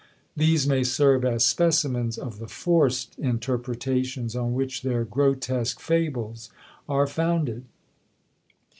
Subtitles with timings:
[0.35, 6.49] These may serve as specimens of the forced interpretations on which their grotesque fables
[6.89, 7.65] are founded.